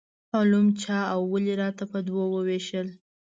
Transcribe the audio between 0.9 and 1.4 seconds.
او